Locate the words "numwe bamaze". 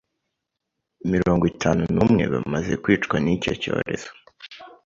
1.95-2.73